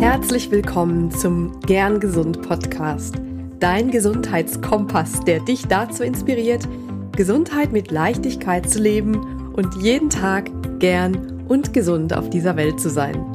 [0.00, 3.16] Herzlich willkommen zum Gern Gesund Podcast,
[3.58, 6.68] dein Gesundheitskompass, der dich dazu inspiriert,
[7.16, 12.90] Gesundheit mit Leichtigkeit zu leben und jeden Tag gern und gesund auf dieser Welt zu
[12.90, 13.26] sein.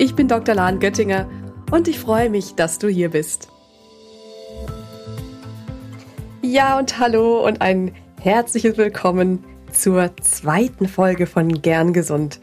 [0.00, 0.56] Ich bin Dr.
[0.56, 1.28] Lahn Göttinger
[1.70, 3.48] und ich freue mich, dass du hier bist.
[6.42, 12.40] Ja und hallo und ein herzliches Willkommen zur zweiten Folge von Gern Gesund.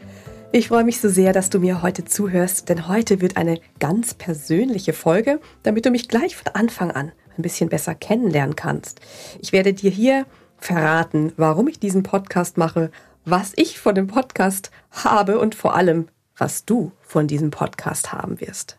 [0.52, 4.14] Ich freue mich so sehr, dass du mir heute zuhörst, denn heute wird eine ganz
[4.14, 9.00] persönliche Folge, damit du mich gleich von Anfang an ein bisschen besser kennenlernen kannst.
[9.40, 12.90] Ich werde dir hier verraten, warum ich diesen Podcast mache,
[13.24, 18.40] was ich von dem Podcast habe und vor allem, was du von diesem Podcast haben
[18.40, 18.76] wirst.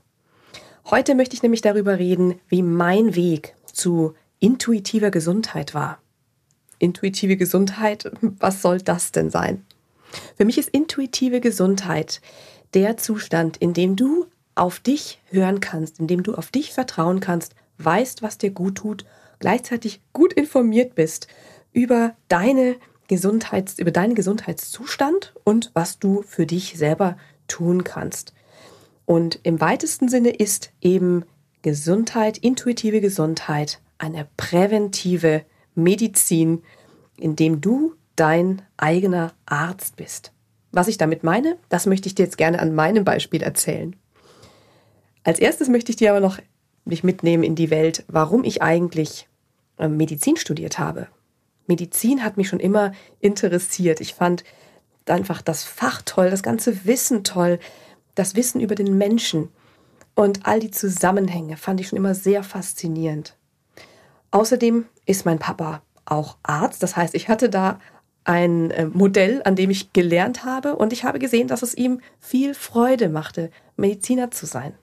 [0.90, 6.00] Heute möchte ich nämlich darüber reden, wie mein Weg zu intuitiver Gesundheit war.
[6.80, 9.64] Intuitive Gesundheit, was soll das denn sein?
[10.36, 12.22] Für mich ist intuitive Gesundheit
[12.74, 14.26] der Zustand, in dem du
[14.56, 18.76] auf dich hören kannst, in dem du auf dich vertrauen kannst, weißt, was dir gut
[18.76, 19.06] tut,
[19.40, 21.28] gleichzeitig gut informiert bist
[21.74, 22.76] über deine
[23.08, 27.18] Gesundheits, über deinen Gesundheitszustand und was du für dich selber
[27.48, 28.34] tun kannst.
[29.06, 31.26] Und im weitesten Sinne ist eben
[31.62, 35.44] Gesundheit, intuitive Gesundheit, eine präventive
[35.76, 36.64] Medizin,
[37.18, 40.32] in dem du dein eigener Arzt bist.
[40.72, 43.96] Was ich damit meine, das möchte ich dir jetzt gerne an meinem Beispiel erzählen.
[45.24, 46.38] Als erstes möchte ich dir aber noch
[46.86, 49.28] mich mitnehmen in die Welt, warum ich eigentlich
[49.80, 51.08] ähm, Medizin studiert habe.
[51.66, 54.02] Medizin hat mich schon immer interessiert.
[54.02, 54.44] Ich fand
[55.08, 57.58] einfach das Fach toll, das ganze Wissen toll,
[58.14, 59.50] das Wissen über den Menschen
[60.14, 63.36] und all die Zusammenhänge fand ich schon immer sehr faszinierend.
[64.30, 67.80] Außerdem ist mein Papa auch Arzt, das heißt, ich hatte da
[68.24, 72.02] ein äh, Modell, an dem ich gelernt habe und ich habe gesehen, dass es ihm
[72.20, 74.74] viel Freude machte, Mediziner zu sein.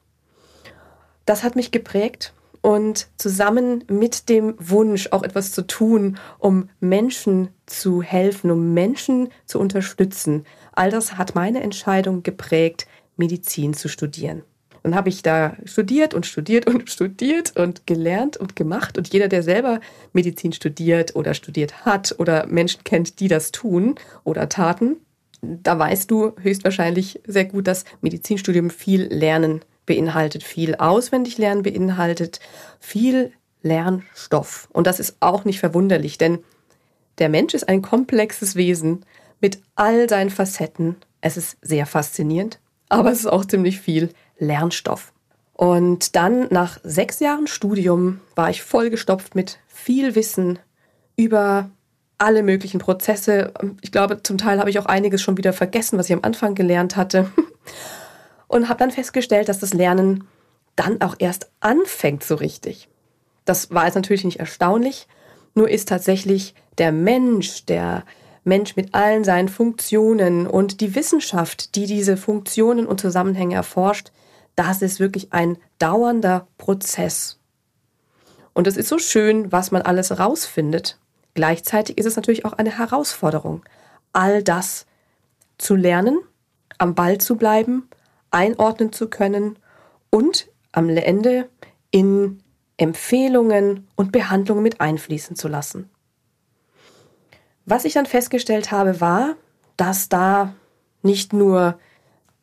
[1.24, 7.48] Das hat mich geprägt und zusammen mit dem Wunsch, auch etwas zu tun, um Menschen
[7.66, 14.42] zu helfen, um Menschen zu unterstützen, all das hat meine Entscheidung geprägt, Medizin zu studieren.
[14.82, 18.98] Dann habe ich da studiert und studiert und studiert und gelernt und gemacht.
[18.98, 19.80] Und jeder, der selber
[20.12, 24.96] Medizin studiert oder studiert hat oder Menschen kennt, die das tun oder taten,
[25.40, 32.40] da weißt du höchstwahrscheinlich sehr gut, dass Medizinstudium viel Lernen beinhaltet, viel auswendig Lernen beinhaltet,
[32.80, 34.68] viel Lernstoff.
[34.72, 36.40] Und das ist auch nicht verwunderlich, denn
[37.18, 39.04] der Mensch ist ein komplexes Wesen
[39.40, 40.96] mit all seinen Facetten.
[41.20, 45.12] Es ist sehr faszinierend, aber es ist auch ziemlich viel Lernstoff.
[45.52, 50.58] Und dann nach sechs Jahren Studium war ich vollgestopft mit viel Wissen
[51.16, 51.70] über
[52.16, 53.52] alle möglichen Prozesse.
[53.80, 56.54] Ich glaube, zum Teil habe ich auch einiges schon wieder vergessen, was ich am Anfang
[56.54, 57.30] gelernt hatte.
[58.48, 60.24] Und habe dann festgestellt, dass das Lernen
[60.76, 62.88] dann auch erst anfängt so richtig.
[63.44, 65.08] Das war jetzt natürlich nicht erstaunlich,
[65.54, 68.04] nur ist tatsächlich der Mensch, der
[68.44, 74.12] Mensch mit allen seinen Funktionen und die Wissenschaft, die diese Funktionen und Zusammenhänge erforscht,
[74.56, 77.38] das ist wirklich ein dauernder Prozess.
[78.52, 80.98] Und es ist so schön, was man alles rausfindet.
[81.34, 83.62] Gleichzeitig ist es natürlich auch eine Herausforderung,
[84.12, 84.86] all das
[85.58, 86.18] zu lernen,
[86.78, 87.88] am Ball zu bleiben,
[88.30, 89.58] einordnen zu können
[90.10, 91.48] und am Ende
[91.90, 92.42] in
[92.76, 95.90] Empfehlungen und Behandlungen mit einfließen zu lassen.
[97.70, 99.36] Was ich dann festgestellt habe, war,
[99.76, 100.54] dass da
[101.02, 101.78] nicht nur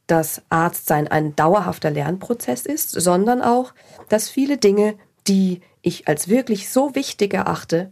[0.05, 3.73] dass Arztsein ein dauerhafter Lernprozess ist, sondern auch,
[4.07, 4.93] dass viele Dinge,
[5.27, 7.91] die ich als wirklich so wichtig erachte,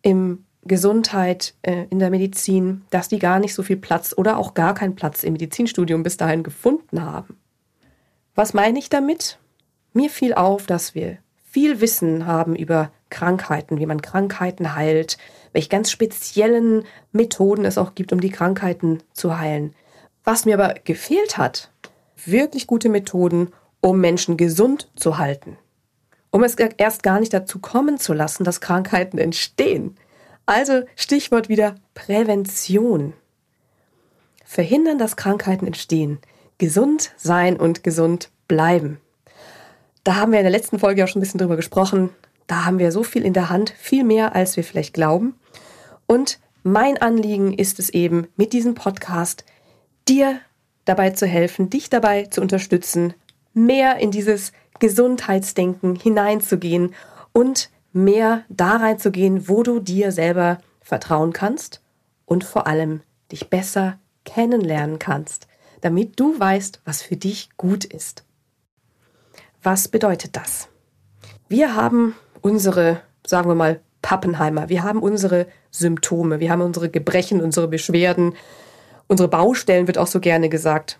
[0.00, 4.54] im Gesundheit, äh, in der Medizin, dass die gar nicht so viel Platz oder auch
[4.54, 7.38] gar keinen Platz im Medizinstudium bis dahin gefunden haben.
[8.34, 9.38] Was meine ich damit?
[9.92, 15.18] Mir fiel auf, dass wir viel Wissen haben über Krankheiten, wie man Krankheiten heilt,
[15.52, 19.74] welche ganz speziellen Methoden es auch gibt, um die Krankheiten zu heilen.
[20.24, 21.70] Was mir aber gefehlt hat,
[22.24, 25.56] wirklich gute Methoden, um Menschen gesund zu halten.
[26.30, 29.96] Um es erst gar nicht dazu kommen zu lassen, dass Krankheiten entstehen.
[30.46, 33.14] Also Stichwort wieder Prävention.
[34.44, 36.18] Verhindern, dass Krankheiten entstehen.
[36.58, 39.00] Gesund sein und gesund bleiben.
[40.04, 42.10] Da haben wir in der letzten Folge auch schon ein bisschen drüber gesprochen.
[42.50, 45.38] Da haben wir so viel in der Hand, viel mehr, als wir vielleicht glauben.
[46.08, 49.44] Und mein Anliegen ist es eben, mit diesem Podcast
[50.08, 50.40] dir
[50.84, 53.14] dabei zu helfen, dich dabei zu unterstützen,
[53.54, 54.50] mehr in dieses
[54.80, 56.92] Gesundheitsdenken hineinzugehen
[57.32, 61.80] und mehr da reinzugehen, wo du dir selber vertrauen kannst
[62.26, 65.46] und vor allem dich besser kennenlernen kannst,
[65.82, 68.24] damit du weißt, was für dich gut ist.
[69.62, 70.66] was bedeutet das?
[71.48, 74.68] Wir haben unsere, sagen wir mal, Pappenheimer.
[74.68, 78.34] Wir haben unsere Symptome, wir haben unsere Gebrechen, unsere Beschwerden,
[79.08, 80.98] unsere Baustellen wird auch so gerne gesagt.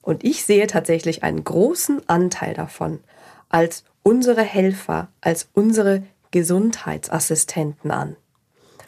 [0.00, 3.00] Und ich sehe tatsächlich einen großen Anteil davon
[3.48, 8.16] als unsere Helfer, als unsere Gesundheitsassistenten an.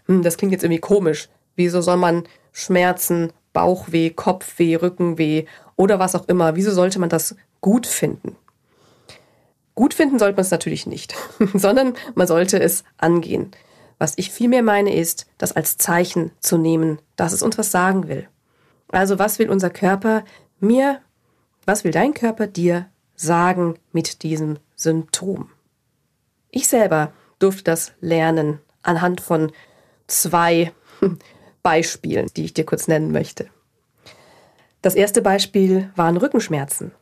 [0.07, 1.29] Hm, das klingt jetzt irgendwie komisch.
[1.55, 5.47] Wieso soll man Schmerzen, Bauchweh, Kopfweh, Rückenweh
[5.77, 8.37] oder was auch immer, wieso sollte man das gut finden?
[9.77, 11.15] Gut finden sollte man es natürlich nicht,
[11.55, 13.53] sondern man sollte es angehen.
[13.99, 18.09] Was ich vielmehr meine, ist, das als Zeichen zu nehmen, dass es uns was sagen
[18.09, 18.27] will.
[18.89, 20.25] Also was will unser Körper
[20.61, 21.01] mir,
[21.67, 25.51] was will dein Körper dir sagen mit diesem Symptom?
[26.51, 29.53] Ich selber durfte das lernen anhand von
[30.07, 30.73] zwei
[31.63, 33.51] Beispielen, die ich dir kurz nennen möchte.
[34.81, 36.93] Das erste Beispiel waren Rückenschmerzen.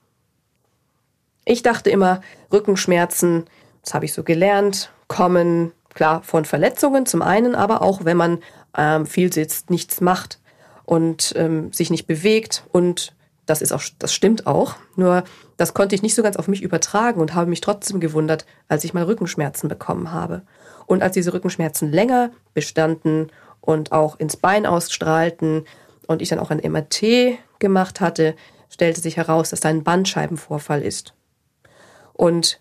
[1.45, 2.21] Ich dachte immer,
[2.53, 3.45] Rückenschmerzen,
[3.83, 8.43] das habe ich so gelernt, kommen klar von Verletzungen zum einen, aber auch wenn man
[8.77, 10.41] ähm, viel sitzt, nichts macht
[10.85, 13.15] und ähm, sich nicht bewegt und
[13.47, 14.77] das ist auch, das stimmt auch.
[14.97, 15.25] Nur
[15.57, 18.85] das konnte ich nicht so ganz auf mich übertragen und habe mich trotzdem gewundert, als
[18.85, 20.43] ich mal Rückenschmerzen bekommen habe.
[20.87, 23.31] Und als diese Rückenschmerzen länger bestanden
[23.61, 25.67] und auch ins Bein ausstrahlten
[26.07, 28.35] und ich dann auch ein MRT gemacht hatte,
[28.71, 31.15] stellte sich heraus, dass da ein Bandscheibenvorfall ist.
[32.15, 32.61] Und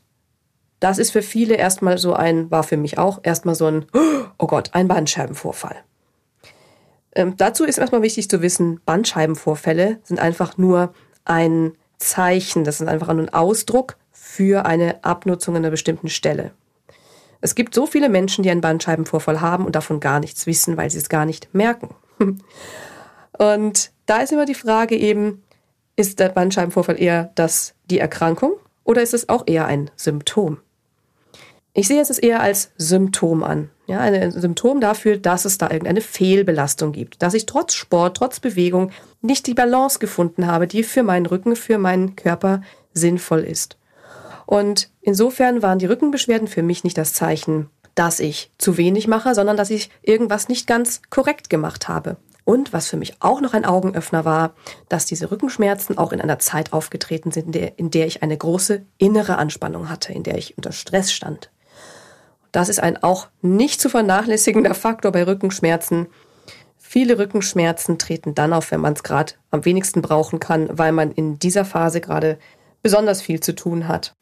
[0.79, 3.85] das ist für viele erstmal so ein, war für mich auch erstmal so ein,
[4.37, 5.77] oh Gott, ein Bandscheibenvorfall.
[7.15, 12.87] Ähm, dazu ist erstmal wichtig zu wissen, Bandscheibenvorfälle sind einfach nur ein Zeichen, das ist
[12.87, 16.51] einfach nur ein Ausdruck für eine Abnutzung an einer bestimmten Stelle.
[17.39, 20.89] Es gibt so viele Menschen, die einen Bandscheibenvorfall haben und davon gar nichts wissen, weil
[20.89, 21.95] sie es gar nicht merken.
[23.37, 25.43] Und da ist immer die Frage eben,
[25.95, 28.53] ist der Bandscheibenvorfall eher das, die Erkrankung
[28.83, 30.57] oder ist es auch eher ein Symptom?
[31.75, 33.69] Ich sehe es eher als Symptom an.
[33.87, 37.21] Ja, ein Symptom dafür, dass es da irgendeine Fehlbelastung gibt.
[37.21, 38.91] Dass ich trotz Sport, trotz Bewegung
[39.21, 42.61] nicht die Balance gefunden habe, die für meinen Rücken, für meinen Körper
[42.93, 43.77] sinnvoll ist.
[44.45, 49.33] Und insofern waren die Rückenbeschwerden für mich nicht das Zeichen, dass ich zu wenig mache,
[49.33, 52.17] sondern dass ich irgendwas nicht ganz korrekt gemacht habe.
[52.45, 54.53] Und was für mich auch noch ein Augenöffner war,
[54.89, 58.37] dass diese Rückenschmerzen auch in einer Zeit aufgetreten sind, in der, in der ich eine
[58.37, 61.51] große innere Anspannung hatte, in der ich unter Stress stand.
[62.51, 66.07] Das ist ein auch nicht zu vernachlässigender Faktor bei Rückenschmerzen.
[66.77, 71.11] Viele Rückenschmerzen treten dann auf, wenn man es gerade am wenigsten brauchen kann, weil man
[71.11, 72.37] in dieser Phase gerade
[72.83, 74.13] besonders viel zu tun hat.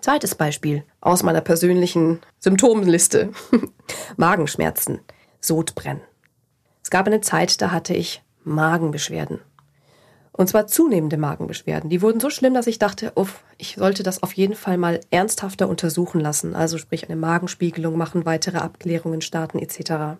[0.00, 3.30] Zweites Beispiel aus meiner persönlichen Symptomliste.
[4.16, 5.00] Magenschmerzen,
[5.40, 6.02] Sodbrennen.
[6.88, 9.40] Es gab eine Zeit, da hatte ich Magenbeschwerden.
[10.32, 11.90] Und zwar zunehmende Magenbeschwerden.
[11.90, 15.00] Die wurden so schlimm, dass ich dachte, uff, ich sollte das auf jeden Fall mal
[15.10, 16.56] ernsthafter untersuchen lassen.
[16.56, 20.18] Also sprich eine Magenspiegelung machen, weitere Abklärungen starten etc.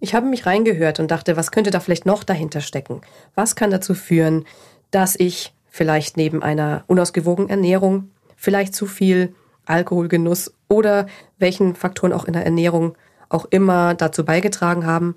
[0.00, 3.00] Ich habe mich reingehört und dachte, was könnte da vielleicht noch dahinter stecken?
[3.36, 4.46] Was kann dazu führen,
[4.90, 9.32] dass ich vielleicht neben einer unausgewogenen Ernährung, vielleicht zu viel
[9.64, 11.06] Alkoholgenuss oder
[11.38, 12.96] welchen Faktoren auch in der Ernährung
[13.28, 15.14] auch immer dazu beigetragen haben,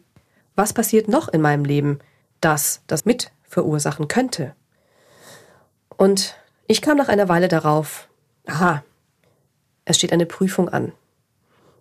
[0.57, 1.99] was passiert noch in meinem Leben,
[2.41, 4.53] das das mit verursachen könnte?
[5.95, 6.35] Und
[6.67, 8.09] ich kam nach einer Weile darauf,
[8.45, 8.83] aha,
[9.85, 10.91] es steht eine Prüfung an.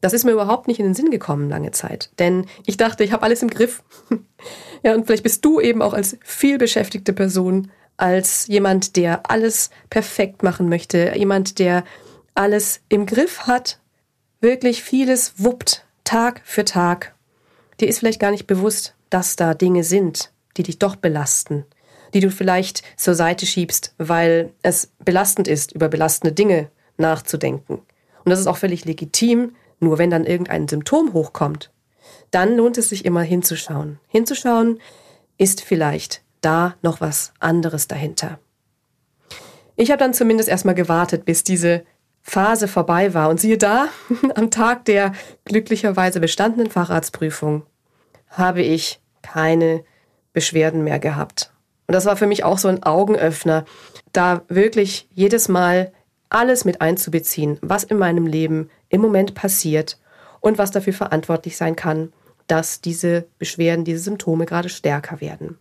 [0.00, 3.12] Das ist mir überhaupt nicht in den Sinn gekommen lange Zeit, denn ich dachte, ich
[3.12, 3.82] habe alles im Griff.
[4.84, 10.42] ja, und vielleicht bist du eben auch als vielbeschäftigte Person, als jemand, der alles perfekt
[10.42, 11.82] machen möchte, jemand, der
[12.34, 13.80] alles im Griff hat,
[14.40, 17.15] wirklich vieles wuppt, Tag für Tag
[17.80, 21.64] Dir ist vielleicht gar nicht bewusst, dass da Dinge sind, die dich doch belasten,
[22.14, 27.74] die du vielleicht zur Seite schiebst, weil es belastend ist, über belastende Dinge nachzudenken.
[28.24, 31.70] Und das ist auch völlig legitim, nur wenn dann irgendein Symptom hochkommt,
[32.30, 33.98] dann lohnt es sich immer hinzuschauen.
[34.08, 34.80] Hinzuschauen,
[35.38, 38.38] ist vielleicht da noch was anderes dahinter.
[39.76, 41.84] Ich habe dann zumindest erstmal gewartet, bis diese
[42.26, 43.28] Phase vorbei war.
[43.30, 43.88] Und siehe da,
[44.34, 45.12] am Tag der
[45.44, 47.62] glücklicherweise bestandenen Facharztprüfung
[48.28, 49.84] habe ich keine
[50.32, 51.52] Beschwerden mehr gehabt.
[51.86, 53.64] Und das war für mich auch so ein Augenöffner,
[54.12, 55.92] da wirklich jedes Mal
[56.28, 59.98] alles mit einzubeziehen, was in meinem Leben im Moment passiert
[60.40, 62.12] und was dafür verantwortlich sein kann,
[62.48, 65.58] dass diese Beschwerden, diese Symptome gerade stärker werden.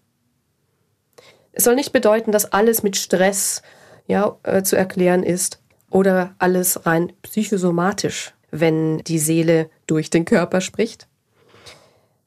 [1.51, 3.61] Es soll nicht bedeuten, dass alles mit Stress
[4.07, 5.61] ja, äh, zu erklären ist,
[5.95, 11.07] oder alles rein psychosomatisch, wenn die Seele durch den Körper spricht,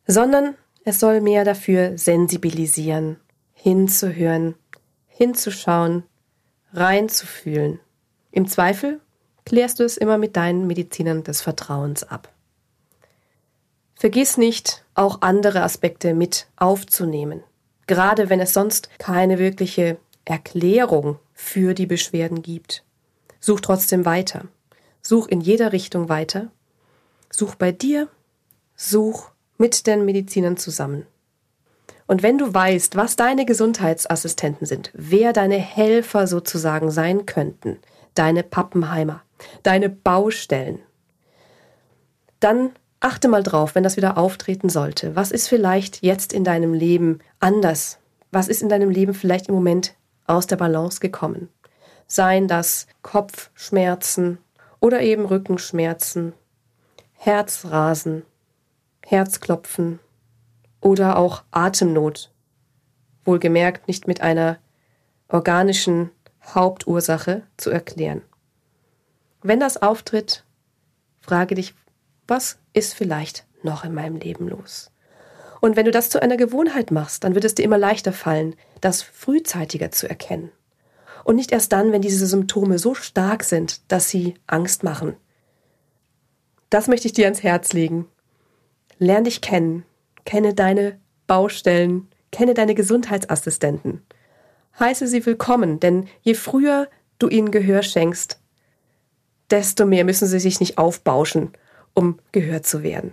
[0.07, 3.19] sondern es soll mehr dafür sensibilisieren,
[3.53, 4.55] hinzuhören,
[5.07, 6.05] hinzuschauen,
[6.73, 7.79] reinzufühlen.
[8.31, 9.03] Im Zweifel
[9.45, 12.33] klärst du es immer mit deinen Medizinern des Vertrauens ab.
[13.95, 17.45] Vergiss nicht, auch andere Aspekte mit aufzunehmen,
[17.87, 22.83] gerade wenn es sonst keine wirkliche Erklärung für die Beschwerden gibt.
[23.41, 24.45] Such trotzdem weiter.
[25.03, 26.51] Such in jeder Richtung weiter.
[27.31, 28.09] Such bei dir,
[28.75, 31.07] such mit den Medizinern zusammen.
[32.07, 37.79] Und wenn du weißt, was deine Gesundheitsassistenten sind, wer deine Helfer sozusagen sein könnten,
[38.15, 39.23] deine Pappenheimer,
[39.63, 40.81] deine Baustellen,
[42.41, 45.17] dann achte mal drauf, wenn das wieder auftreten sollte.
[45.17, 47.99] Was ist vielleicht jetzt in deinem Leben anders?
[48.31, 49.95] Was ist in deinem Leben vielleicht im Moment
[50.27, 51.49] aus der Balance gekommen?
[52.09, 54.39] Seien das Kopfschmerzen
[54.81, 56.33] oder eben Rückenschmerzen,
[57.13, 58.25] Herzrasen,
[59.05, 60.01] Herzklopfen
[60.81, 62.33] oder auch Atemnot.
[63.25, 64.59] Wohlgemerkt nicht mit einer
[65.29, 66.11] organischen
[66.55, 68.23] Hauptursache zu erklären.
[69.43, 70.45] Wenn das auftritt,
[71.21, 71.75] frage dich,
[72.27, 74.91] was ist vielleicht noch in meinem Leben los?
[75.61, 78.55] Und wenn du das zu einer Gewohnheit machst, dann wird es dir immer leichter fallen,
[78.81, 80.51] das frühzeitiger zu erkennen.
[81.29, 85.15] Und nicht erst dann, wenn diese Symptome so stark sind, dass sie Angst machen.
[86.71, 88.07] Das möchte ich dir ans Herz legen.
[88.99, 89.85] Lern dich kennen,
[90.25, 94.01] kenne deine Baustellen, kenne deine Gesundheitsassistenten.
[94.81, 98.41] Heiße sie willkommen, denn je früher du ihnen Gehör schenkst,
[99.51, 101.53] desto mehr müssen sie sich nicht aufbauschen,
[101.93, 103.13] um gehört zu werden.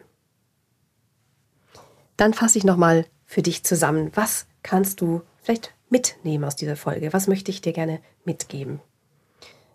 [2.16, 4.12] Dann fasse ich nochmal für dich zusammen.
[4.14, 7.14] Was kannst du vielleicht mitnehmen aus dieser Folge?
[7.14, 8.82] Was möchte ich dir gerne mitgeben?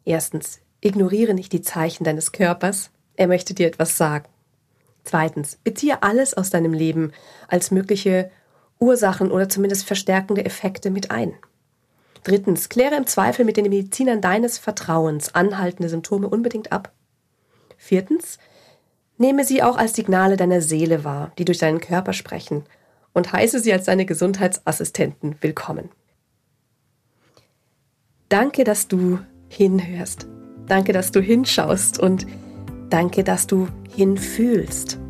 [0.04, 2.90] Erstens, ignoriere nicht die Zeichen deines Körpers.
[3.16, 4.28] Er möchte dir etwas sagen.
[5.02, 7.12] Zweitens, beziehe alles aus deinem Leben
[7.48, 8.30] als mögliche
[8.78, 11.32] Ursachen oder zumindest verstärkende Effekte mit ein.
[12.22, 16.92] Drittens, kläre im Zweifel mit den Medizinern deines Vertrauens anhaltende Symptome unbedingt ab.
[17.78, 18.38] Viertens,
[19.16, 22.64] nehme sie auch als Signale deiner Seele wahr, die durch deinen Körper sprechen,
[23.14, 25.88] und heiße sie als deine Gesundheitsassistenten willkommen.
[28.30, 29.18] Danke, dass du
[29.48, 30.28] hinhörst.
[30.68, 32.28] Danke, dass du hinschaust und
[32.88, 35.00] danke, dass du hinfühlst.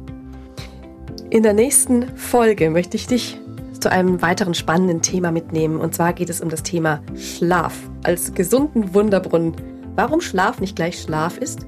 [1.29, 3.39] In der nächsten Folge möchte ich dich
[3.79, 5.81] zu einem weiteren spannenden Thema mitnehmen.
[5.81, 7.75] Und zwar geht es um das Thema Schlaf
[8.05, 9.55] als gesunden Wunderbrunnen.
[9.97, 11.67] Warum Schlaf nicht gleich Schlaf ist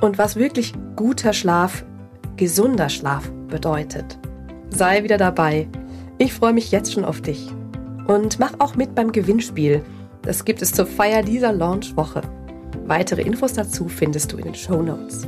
[0.00, 1.84] und was wirklich guter Schlaf,
[2.36, 4.20] gesunder Schlaf bedeutet.
[4.70, 5.66] Sei wieder dabei.
[6.18, 7.50] Ich freue mich jetzt schon auf dich.
[8.06, 9.82] Und mach auch mit beim Gewinnspiel.
[10.26, 12.20] Das gibt es zur Feier dieser Launchwoche.
[12.84, 15.26] Weitere Infos dazu findest du in den Show Notes.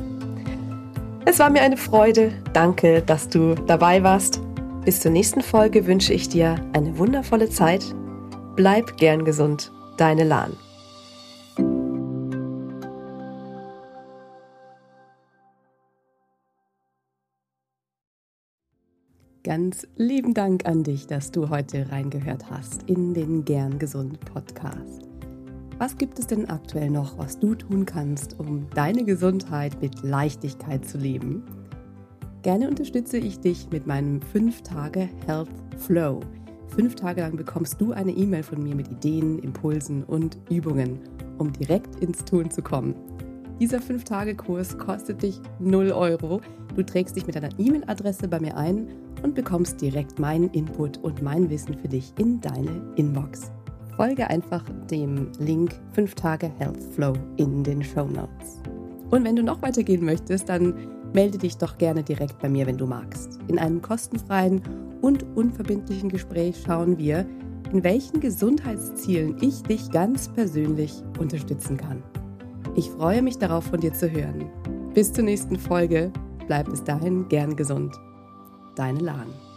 [1.25, 2.33] Es war mir eine Freude.
[2.53, 4.41] Danke, dass du dabei warst.
[4.83, 7.83] Bis zur nächsten Folge wünsche ich dir eine wundervolle Zeit.
[8.55, 9.71] Bleib gern gesund.
[9.97, 10.53] Deine Lahn.
[19.49, 25.09] Ganz lieben Dank an dich, dass du heute reingehört hast in den Gern Gesund Podcast.
[25.79, 30.85] Was gibt es denn aktuell noch, was du tun kannst, um deine Gesundheit mit Leichtigkeit
[30.85, 31.41] zu leben?
[32.43, 36.19] Gerne unterstütze ich dich mit meinem 5-Tage Health Flow.
[36.67, 40.99] Fünf Tage lang bekommst du eine E-Mail von mir mit Ideen, Impulsen und Übungen,
[41.39, 42.93] um direkt ins Tun zu kommen.
[43.59, 46.39] Dieser 5-Tage-Kurs kostet dich 0 Euro.
[46.75, 48.87] Du trägst dich mit deiner E-Mail-Adresse bei mir ein
[49.23, 53.51] und bekommst direkt meinen Input und mein Wissen für dich in deine Inbox
[53.99, 58.61] folge einfach dem Link 5 Tage Health Flow in den Show Notes.
[59.09, 60.73] Und wenn du noch weitergehen möchtest, dann
[61.11, 63.39] melde dich doch gerne direkt bei mir, wenn du magst.
[63.49, 64.61] In einem kostenfreien
[65.01, 67.25] und unverbindlichen Gespräch schauen wir,
[67.73, 72.01] in welchen Gesundheitszielen ich dich ganz persönlich unterstützen kann.
[72.77, 74.45] Ich freue mich darauf, von dir zu hören.
[74.93, 76.13] Bis zur nächsten Folge.
[76.47, 77.99] Bleib bis dahin gern gesund.
[78.79, 79.48] Deine Lahn.